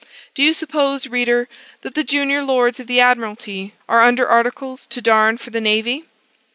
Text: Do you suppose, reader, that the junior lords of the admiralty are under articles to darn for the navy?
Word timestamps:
Do 0.33 0.41
you 0.41 0.51
suppose, 0.51 1.05
reader, 1.05 1.47
that 1.83 1.93
the 1.93 2.03
junior 2.03 2.43
lords 2.43 2.79
of 2.79 2.87
the 2.87 2.99
admiralty 2.99 3.75
are 3.87 4.01
under 4.01 4.27
articles 4.27 4.87
to 4.87 4.99
darn 4.99 5.37
for 5.37 5.51
the 5.51 5.61
navy? 5.61 6.05